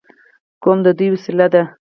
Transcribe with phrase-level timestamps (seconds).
[0.63, 1.63] قوم د دوی وسیله ده.